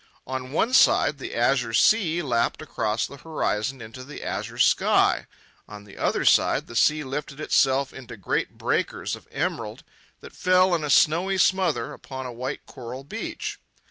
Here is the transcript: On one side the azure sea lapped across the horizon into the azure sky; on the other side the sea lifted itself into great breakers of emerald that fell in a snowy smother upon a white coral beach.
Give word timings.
On 0.25 0.51
one 0.51 0.73
side 0.73 1.19
the 1.19 1.35
azure 1.35 1.73
sea 1.75 2.23
lapped 2.23 2.59
across 2.59 3.05
the 3.05 3.17
horizon 3.17 3.81
into 3.83 4.03
the 4.03 4.23
azure 4.23 4.57
sky; 4.57 5.27
on 5.67 5.83
the 5.83 5.95
other 5.95 6.25
side 6.25 6.65
the 6.65 6.75
sea 6.75 7.03
lifted 7.03 7.39
itself 7.39 7.93
into 7.93 8.17
great 8.17 8.57
breakers 8.57 9.15
of 9.15 9.27
emerald 9.29 9.83
that 10.21 10.33
fell 10.33 10.73
in 10.73 10.83
a 10.83 10.89
snowy 10.89 11.37
smother 11.37 11.93
upon 11.93 12.25
a 12.25 12.33
white 12.33 12.65
coral 12.65 13.03
beach. 13.03 13.59